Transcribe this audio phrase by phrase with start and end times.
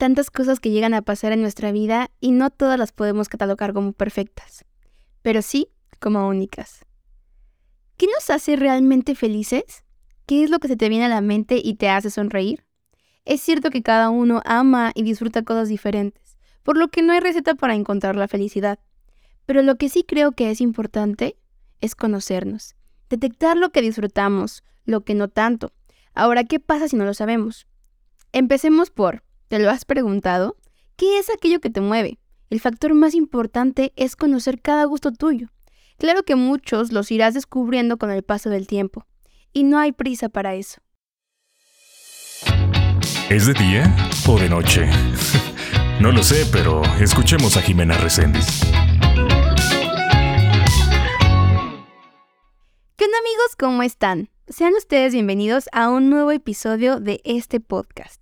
[0.00, 3.74] tantas cosas que llegan a pasar en nuestra vida y no todas las podemos catalogar
[3.74, 4.64] como perfectas,
[5.20, 5.68] pero sí
[6.00, 6.86] como únicas.
[7.98, 9.84] ¿Qué nos hace realmente felices?
[10.24, 12.64] ¿Qué es lo que se te viene a la mente y te hace sonreír?
[13.26, 17.20] Es cierto que cada uno ama y disfruta cosas diferentes, por lo que no hay
[17.20, 18.78] receta para encontrar la felicidad.
[19.44, 21.36] Pero lo que sí creo que es importante
[21.82, 22.74] es conocernos,
[23.10, 25.74] detectar lo que disfrutamos, lo que no tanto.
[26.14, 27.66] Ahora, ¿qué pasa si no lo sabemos?
[28.32, 30.56] Empecemos por, ¿te lo has preguntado?
[30.96, 32.20] ¿Qué es aquello que te mueve?
[32.50, 35.48] El factor más importante es conocer cada gusto tuyo.
[35.98, 39.06] Claro que muchos los irás descubriendo con el paso del tiempo,
[39.52, 40.80] y no hay prisa para eso.
[43.28, 43.92] ¿Es de día
[44.28, 44.88] o de noche?
[46.00, 48.60] no lo sé, pero escuchemos a Jimena Reséndiz.
[52.94, 53.56] ¿Qué onda amigos?
[53.58, 54.30] ¿Cómo están?
[54.46, 58.19] Sean ustedes bienvenidos a un nuevo episodio de este podcast.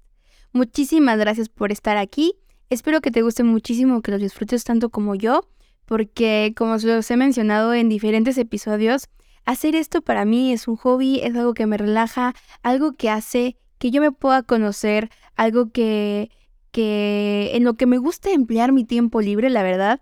[0.52, 2.34] Muchísimas gracias por estar aquí.
[2.70, 5.48] Espero que te guste muchísimo, que los disfrutes tanto como yo,
[5.84, 9.08] porque como os he mencionado en diferentes episodios,
[9.44, 13.56] hacer esto para mí es un hobby, es algo que me relaja, algo que hace
[13.78, 16.30] que yo me pueda conocer, algo que,
[16.72, 20.00] que en lo que me gusta emplear mi tiempo libre, la verdad.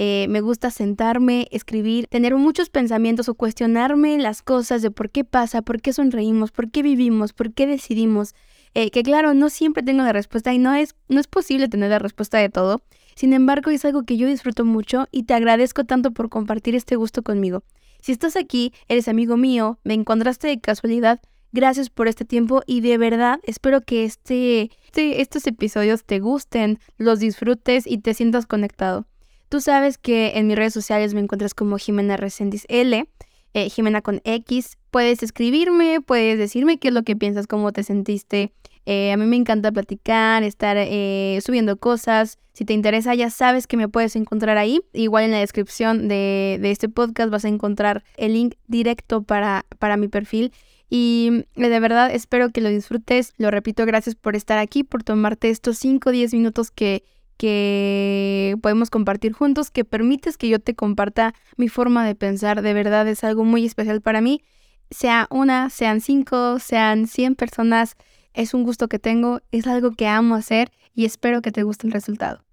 [0.00, 5.24] Eh, me gusta sentarme, escribir, tener muchos pensamientos o cuestionarme las cosas de por qué
[5.24, 8.34] pasa, por qué sonreímos, por qué vivimos, por qué decidimos.
[8.74, 11.90] Eh, que claro, no siempre tengo la respuesta y no es, no es posible tener
[11.90, 12.82] la respuesta de todo.
[13.14, 16.96] Sin embargo, es algo que yo disfruto mucho y te agradezco tanto por compartir este
[16.96, 17.64] gusto conmigo.
[18.00, 21.20] Si estás aquí, eres amigo mío, me encontraste de casualidad,
[21.52, 26.78] gracias por este tiempo y de verdad espero que este, este estos episodios te gusten,
[26.96, 29.06] los disfrutes y te sientas conectado.
[29.48, 33.08] Tú sabes que en mis redes sociales me encuentras como Jimena Resendiz L,
[33.54, 34.78] eh, Jimena con X.
[34.90, 38.52] Puedes escribirme, puedes decirme qué es lo que piensas, cómo te sentiste.
[38.86, 42.38] Eh, a mí me encanta platicar, estar eh, subiendo cosas.
[42.54, 44.80] Si te interesa, ya sabes que me puedes encontrar ahí.
[44.92, 49.66] Igual en la descripción de, de este podcast vas a encontrar el link directo para,
[49.78, 50.52] para mi perfil.
[50.90, 53.34] Y de verdad espero que lo disfrutes.
[53.36, 57.04] Lo repito, gracias por estar aquí, por tomarte estos 5 o 10 minutos que,
[57.38, 62.60] que podemos compartir juntos, que permites que yo te comparta mi forma de pensar.
[62.60, 64.42] De verdad es algo muy especial para mí.
[64.90, 67.96] Sea una, sean cinco, sean cien personas,
[68.34, 71.86] es un gusto que tengo, es algo que amo hacer y espero que te guste
[71.86, 72.44] el resultado.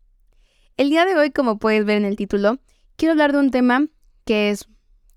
[0.78, 2.60] El día de hoy, como puedes ver en el título,
[2.96, 3.88] quiero hablar de un tema
[4.24, 4.68] que es,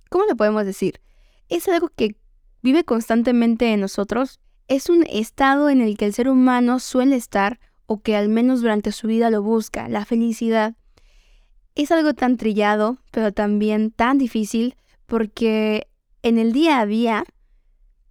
[0.09, 1.01] ¿cómo lo podemos decir?
[1.49, 2.17] Es algo que
[2.62, 7.59] vive constantemente en nosotros, es un estado en el que el ser humano suele estar
[7.88, 10.76] o que al menos durante su vida lo busca, la felicidad,
[11.75, 14.76] es algo tan trillado, pero también tan difícil,
[15.06, 15.88] porque
[16.22, 17.25] en el día a día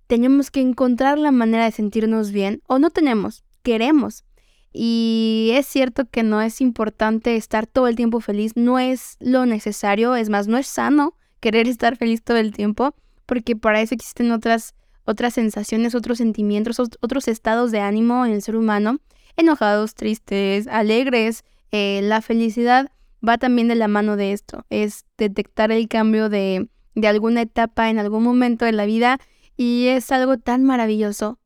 [0.07, 4.25] tenemos que encontrar la manera de sentirnos bien, o no tenemos, queremos.
[4.73, 9.45] Y es cierto que no es importante estar todo el tiempo feliz, no es lo
[9.45, 12.95] necesario, es más, no es sano querer estar feliz todo el tiempo,
[13.27, 14.73] porque para eso existen otras,
[15.05, 19.01] otras sensaciones, otros sentimientos, otros estados de ánimo en el ser humano
[19.37, 21.45] enojados, tristes, alegres.
[21.71, 22.91] Eh, la felicidad
[23.27, 27.89] va también de la mano de esto, es detectar el cambio de, de alguna etapa
[27.89, 29.19] en algún momento de la vida
[29.55, 31.39] y es algo tan maravilloso.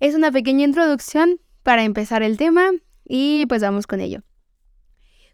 [0.00, 2.70] Es una pequeña introducción para empezar el tema
[3.04, 4.22] y pues vamos con ello.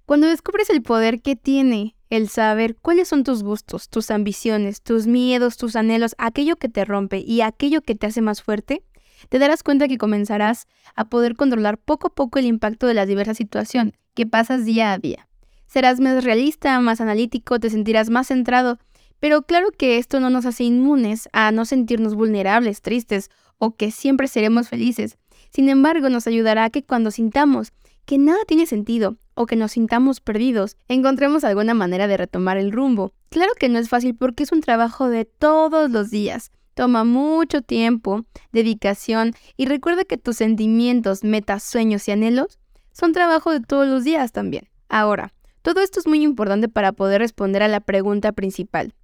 [0.05, 5.07] Cuando descubres el poder que tiene el saber cuáles son tus gustos, tus ambiciones, tus
[5.07, 8.83] miedos, tus anhelos, aquello que te rompe y aquello que te hace más fuerte,
[9.29, 13.09] te darás cuenta que comenzarás a poder controlar poco a poco el impacto de las
[13.09, 15.29] diversas situaciones que pasas día a día.
[15.67, 18.79] Serás más realista, más analítico, te sentirás más centrado,
[19.21, 23.91] pero claro que esto no nos hace inmunes a no sentirnos vulnerables, tristes o que
[23.91, 25.19] siempre seremos felices.
[25.51, 27.73] Sin embargo, nos ayudará a que cuando sintamos
[28.05, 32.73] que nada tiene sentido o que nos sintamos perdidos, encontremos alguna manera de retomar el
[32.73, 33.13] rumbo.
[33.29, 37.61] Claro que no es fácil porque es un trabajo de todos los días, Toma mucho
[37.61, 42.61] tiempo, dedicación y recuerda que tus sentimientos, metas, sueños y anhelos
[42.93, 44.69] son trabajo de todos los días también.
[44.89, 48.95] Ahora, todo esto es muy importante para poder responder a la pregunta principal.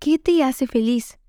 [0.00, 1.20] ¿Qué te hace feliz?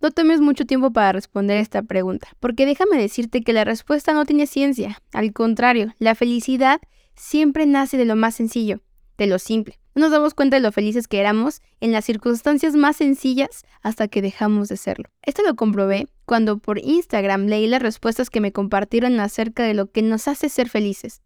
[0.00, 4.24] No tomes mucho tiempo para responder esta pregunta, porque déjame decirte que la respuesta no
[4.24, 5.00] tiene ciencia.
[5.12, 6.80] Al contrario, la felicidad
[7.14, 8.80] siempre nace de lo más sencillo,
[9.16, 9.78] de lo simple.
[9.96, 14.08] No nos damos cuenta de lo felices que éramos en las circunstancias más sencillas hasta
[14.08, 15.08] que dejamos de serlo.
[15.22, 19.90] Esto lo comprobé cuando por Instagram leí las respuestas que me compartieron acerca de lo
[19.90, 21.22] que nos hace ser felices.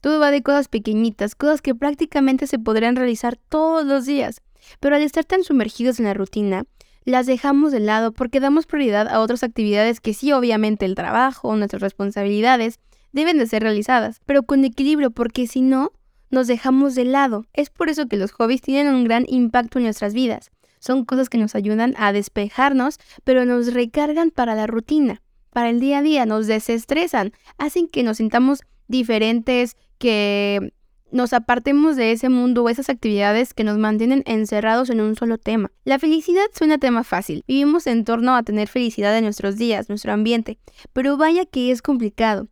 [0.00, 4.40] Todo va de cosas pequeñitas, cosas que prácticamente se podrían realizar todos los días,
[4.78, 6.62] pero al estar tan sumergidos en la rutina,
[7.04, 11.56] las dejamos de lado porque damos prioridad a otras actividades que sí, obviamente el trabajo,
[11.56, 12.78] nuestras responsabilidades,
[13.10, 15.90] deben de ser realizadas, pero con equilibrio porque si no,
[16.32, 17.46] nos dejamos de lado.
[17.52, 20.50] Es por eso que los hobbies tienen un gran impacto en nuestras vidas.
[20.80, 25.78] Son cosas que nos ayudan a despejarnos, pero nos recargan para la rutina, para el
[25.78, 30.72] día a día, nos desestresan, hacen que nos sintamos diferentes, que
[31.12, 35.36] nos apartemos de ese mundo o esas actividades que nos mantienen encerrados en un solo
[35.36, 35.70] tema.
[35.84, 37.44] La felicidad suena tema fácil.
[37.46, 40.58] Vivimos en torno a tener felicidad en nuestros días, nuestro ambiente,
[40.94, 42.48] pero vaya que es complicado.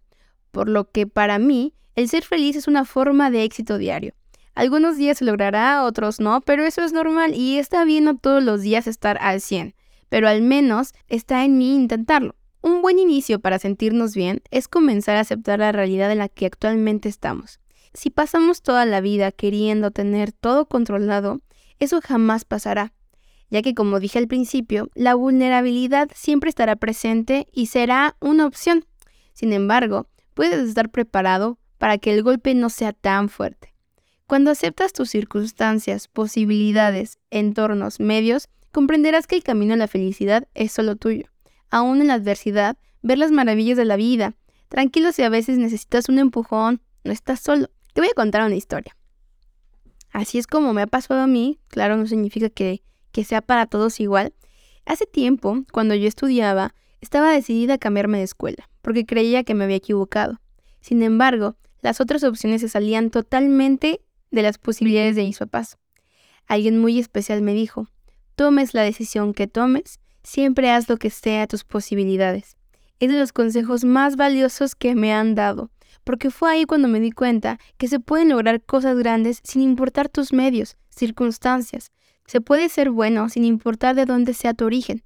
[0.50, 4.14] Por lo que para mí, el ser feliz es una forma de éxito diario.
[4.54, 8.42] Algunos días se logrará, otros no, pero eso es normal y está bien no todos
[8.42, 9.74] los días estar al 100,
[10.08, 12.36] pero al menos está en mí intentarlo.
[12.62, 16.46] Un buen inicio para sentirnos bien es comenzar a aceptar la realidad en la que
[16.46, 17.60] actualmente estamos.
[17.92, 21.42] Si pasamos toda la vida queriendo tener todo controlado,
[21.80, 22.94] eso jamás pasará,
[23.50, 28.86] ya que como dije al principio, la vulnerabilidad siempre estará presente y será una opción.
[29.34, 33.72] Sin embargo, puedes estar preparado para que el golpe no sea tan fuerte.
[34.26, 40.72] Cuando aceptas tus circunstancias, posibilidades, entornos, medios, comprenderás que el camino a la felicidad es
[40.72, 41.24] solo tuyo.
[41.70, 44.34] Aún en la adversidad, ver las maravillas de la vida.
[44.68, 47.70] Tranquilo si a veces necesitas un empujón, no estás solo.
[47.94, 48.94] Te voy a contar una historia.
[50.12, 53.64] Así es como me ha pasado a mí, claro, no significa que, que sea para
[53.64, 54.34] todos igual.
[54.84, 59.64] Hace tiempo, cuando yo estudiaba, estaba decidida a cambiarme de escuela, porque creía que me
[59.64, 60.42] había equivocado.
[60.82, 64.00] Sin embargo, las otras opciones se salían totalmente
[64.30, 65.78] de las posibilidades de mis papás.
[66.46, 67.88] Alguien muy especial me dijo,
[68.34, 72.56] tomes la decisión que tomes, siempre haz lo que sea tus posibilidades.
[72.98, 75.70] Es de los consejos más valiosos que me han dado,
[76.04, 80.08] porque fue ahí cuando me di cuenta que se pueden lograr cosas grandes sin importar
[80.08, 81.92] tus medios, circunstancias.
[82.26, 85.02] Se puede ser bueno sin importar de dónde sea tu origen.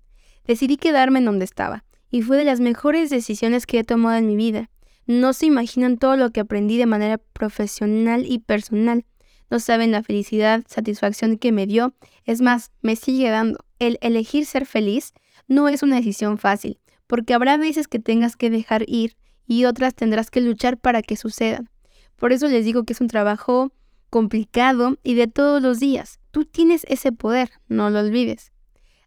[0.47, 4.26] Decidí quedarme en donde estaba, y fue de las mejores decisiones que he tomado en
[4.26, 4.71] mi vida.
[5.06, 9.04] No se imaginan todo lo que aprendí de manera profesional y personal.
[9.50, 11.94] No saben la felicidad, satisfacción que me dio.
[12.24, 13.58] Es más, me sigue dando.
[13.78, 15.12] El elegir ser feliz
[15.46, 19.16] no es una decisión fácil, porque habrá veces que tengas que dejar ir
[19.46, 21.68] y otras tendrás que luchar para que sucedan.
[22.16, 23.72] Por eso les digo que es un trabajo
[24.08, 26.20] complicado y de todos los días.
[26.30, 28.52] Tú tienes ese poder, no lo olvides.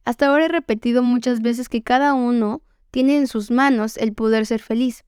[0.05, 2.61] Hasta ahora he repetido muchas veces que cada uno
[2.91, 5.03] tiene en sus manos el poder ser feliz.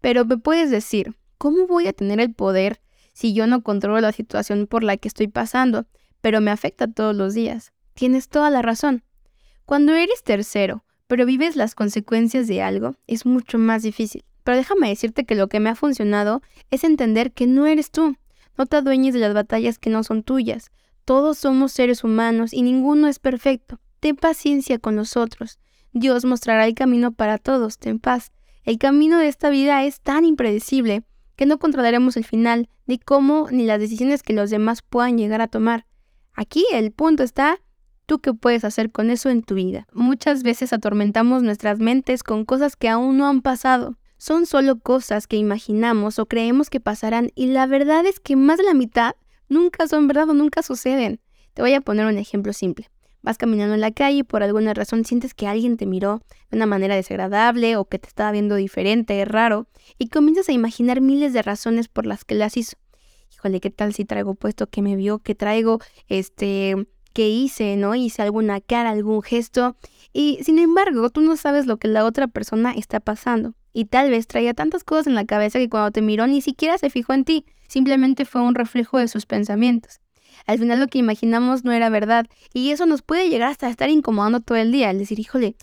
[0.00, 2.80] Pero me puedes decir, ¿cómo voy a tener el poder
[3.12, 5.86] si yo no controlo la situación por la que estoy pasando,
[6.20, 7.72] pero me afecta todos los días?
[7.94, 9.02] Tienes toda la razón.
[9.64, 14.24] Cuando eres tercero, pero vives las consecuencias de algo, es mucho más difícil.
[14.44, 18.16] Pero déjame decirte que lo que me ha funcionado es entender que no eres tú.
[18.56, 20.70] No te adueñes de las batallas que no son tuyas.
[21.04, 23.80] Todos somos seres humanos y ninguno es perfecto.
[24.00, 25.58] Ten paciencia con nosotros.
[25.92, 27.78] Dios mostrará el camino para todos.
[27.78, 28.32] Ten paz.
[28.68, 31.02] El camino de esta vida es tan impredecible
[31.36, 35.40] que no controlaremos el final, ni cómo, ni las decisiones que los demás puedan llegar
[35.40, 35.86] a tomar.
[36.34, 37.62] Aquí el punto está
[38.04, 39.86] tú qué puedes hacer con eso en tu vida.
[39.94, 45.26] Muchas veces atormentamos nuestras mentes con cosas que aún no han pasado son solo cosas
[45.26, 49.14] que imaginamos o creemos que pasarán y la verdad es que más de la mitad
[49.48, 51.20] nunca son verdad o nunca suceden.
[51.54, 52.90] Te voy a poner un ejemplo simple.
[53.22, 56.56] Vas caminando en la calle y por alguna razón sientes que alguien te miró de
[56.56, 59.66] una manera desagradable o que te estaba viendo diferente, raro,
[59.98, 62.76] y comienzas a imaginar miles de razones por las que las hizo.
[63.32, 66.74] Híjole, ¿qué tal si traigo puesto que me vio, que traigo, este,
[67.12, 67.94] que hice, ¿no?
[67.94, 69.76] Hice alguna cara, algún gesto,
[70.12, 74.10] y sin embargo, tú no sabes lo que la otra persona está pasando y tal
[74.10, 77.12] vez traía tantas cosas en la cabeza que cuando te miró ni siquiera se fijó
[77.12, 80.00] en ti, simplemente fue un reflejo de sus pensamientos.
[80.46, 83.90] Al final lo que imaginamos no era verdad y eso nos puede llegar hasta estar
[83.90, 85.56] incomodando todo el día, el decir, híjole,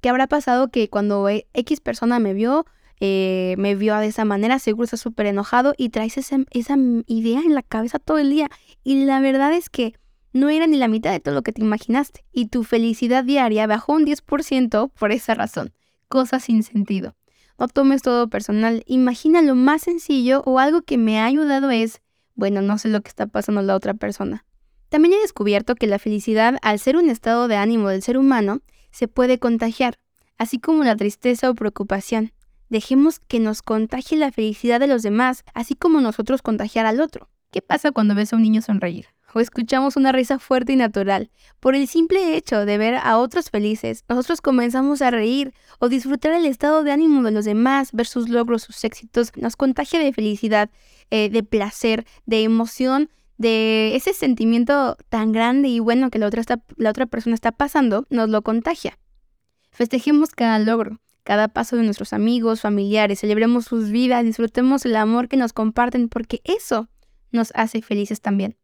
[0.00, 2.66] ¿qué habrá pasado que cuando X persona me vio,
[3.00, 6.76] eh, me vio de esa manera, seguro está súper enojado y traes esa, esa
[7.06, 8.48] idea en la cabeza todo el día?
[8.82, 9.94] Y la verdad es que
[10.34, 13.66] no era ni la mitad de todo lo que te imaginaste y tu felicidad diaria
[13.66, 15.72] bajó un 10% por esa razón.
[16.08, 17.14] Cosas sin sentido.
[17.56, 18.82] No tomes todo personal.
[18.86, 22.02] Imagina lo más sencillo o algo que me ha ayudado es,
[22.34, 24.44] bueno, no sé lo que está pasando la otra persona.
[24.88, 28.60] También he descubierto que la felicidad, al ser un estado de ánimo del ser humano,
[28.90, 29.98] se puede contagiar,
[30.38, 32.32] así como la tristeza o preocupación.
[32.68, 37.28] Dejemos que nos contagie la felicidad de los demás, así como nosotros contagiar al otro.
[37.50, 39.13] ¿Qué pasa cuando ves a un niño sonreír?
[39.34, 41.30] O escuchamos una risa fuerte y natural.
[41.60, 46.32] Por el simple hecho de ver a otros felices, nosotros comenzamos a reír o disfrutar
[46.32, 50.12] el estado de ánimo de los demás, ver sus logros, sus éxitos, nos contagia de
[50.12, 50.70] felicidad,
[51.10, 56.42] eh, de placer, de emoción, de ese sentimiento tan grande y bueno que la otra,
[56.76, 58.98] la otra persona está pasando, nos lo contagia.
[59.72, 65.28] Festejemos cada logro, cada paso de nuestros amigos, familiares, celebremos sus vidas, disfrutemos el amor
[65.28, 66.88] que nos comparten, porque eso
[67.32, 68.56] nos hace felices también.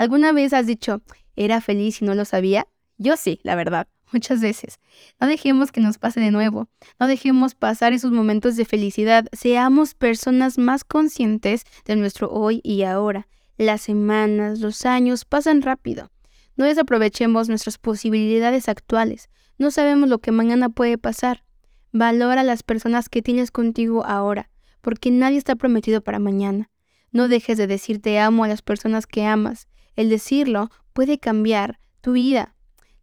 [0.00, 1.02] ¿Alguna vez has dicho,
[1.36, 2.66] era feliz y no lo sabía?
[2.96, 4.80] Yo sí, la verdad, muchas veces.
[5.20, 9.92] No dejemos que nos pase de nuevo, no dejemos pasar esos momentos de felicidad, seamos
[9.92, 13.28] personas más conscientes de nuestro hoy y ahora.
[13.58, 16.10] Las semanas, los años pasan rápido.
[16.56, 19.28] No desaprovechemos nuestras posibilidades actuales.
[19.58, 21.44] No sabemos lo que mañana puede pasar.
[21.92, 24.48] Valora a las personas que tienes contigo ahora,
[24.80, 26.70] porque nadie está prometido para mañana.
[27.12, 29.68] No dejes de decir te amo a las personas que amas.
[29.96, 32.54] El decirlo puede cambiar tu vida.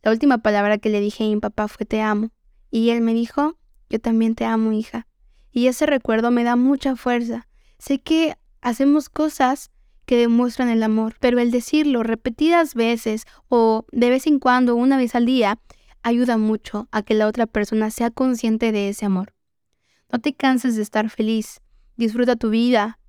[0.03, 2.29] La última palabra que le dije a mi papá fue te amo.
[2.72, 3.58] Y él me dijo,
[3.89, 5.08] yo también te amo, hija.
[5.51, 7.48] Y ese recuerdo me da mucha fuerza.
[7.77, 9.72] Sé que hacemos cosas
[10.06, 14.98] que demuestran el amor, pero el decirlo repetidas veces o de vez en cuando, una
[14.98, 15.60] vez al día,
[16.01, 19.34] ayuda mucho a que la otra persona sea consciente de ese amor.
[20.12, 21.60] No te canses de estar feliz,
[21.98, 23.00] disfruta tu vida,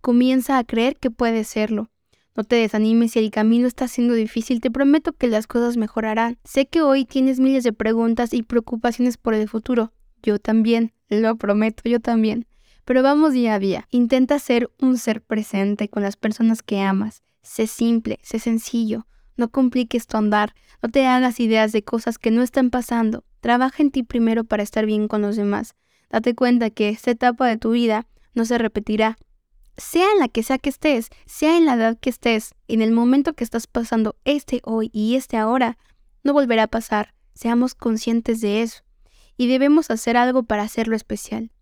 [0.00, 1.90] comienza a creer que puedes serlo.
[2.38, 6.38] No te desanimes si el camino está siendo difícil, te prometo que las cosas mejorarán.
[6.44, 9.92] Sé que hoy tienes miles de preguntas y preocupaciones por el futuro.
[10.22, 12.46] Yo también, lo prometo, yo también.
[12.84, 13.88] Pero vamos día a día.
[13.90, 17.24] Intenta ser un ser presente con las personas que amas.
[17.42, 19.08] Sé simple, sé sencillo.
[19.36, 20.54] No compliques tu andar.
[20.80, 23.24] No te hagas ideas de cosas que no están pasando.
[23.40, 25.74] Trabaja en ti primero para estar bien con los demás.
[26.08, 29.18] Date cuenta que esta etapa de tu vida no se repetirá
[29.78, 32.92] sea en la que sea que estés, sea en la edad que estés, en el
[32.92, 35.78] momento que estás pasando este hoy y este ahora,
[36.24, 37.14] no volverá a pasar.
[37.32, 38.82] Seamos conscientes de eso.
[39.36, 41.52] Y debemos hacer algo para hacerlo especial.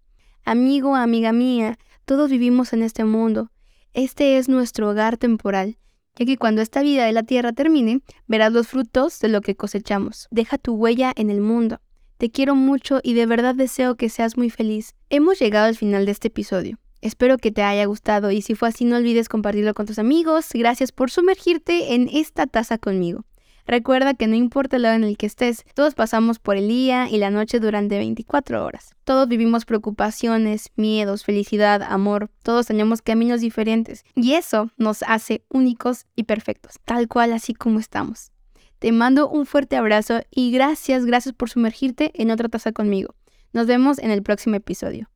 [0.44, 3.52] Amigo, amiga mía, todos vivimos en este mundo.
[3.92, 5.76] Este es nuestro hogar temporal,
[6.16, 9.56] ya que cuando esta vida de la tierra termine, verás los frutos de lo que
[9.56, 10.28] cosechamos.
[10.30, 11.80] Deja tu huella en el mundo.
[12.16, 14.94] Te quiero mucho y de verdad deseo que seas muy feliz.
[15.10, 16.78] Hemos llegado al final de este episodio.
[17.06, 20.48] Espero que te haya gustado y si fue así no olvides compartirlo con tus amigos.
[20.52, 23.24] Gracias por sumergirte en esta taza conmigo.
[23.64, 27.08] Recuerda que no importa el lado en el que estés, todos pasamos por el día
[27.08, 28.90] y la noche durante 24 horas.
[29.04, 36.06] Todos vivimos preocupaciones, miedos, felicidad, amor, todos tenemos caminos diferentes y eso nos hace únicos
[36.16, 38.32] y perfectos, tal cual así como estamos.
[38.80, 43.14] Te mando un fuerte abrazo y gracias, gracias por sumergirte en otra taza conmigo.
[43.52, 45.08] Nos vemos en el próximo episodio.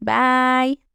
[0.00, 0.85] Bye.